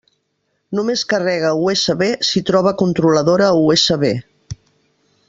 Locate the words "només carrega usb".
0.77-2.01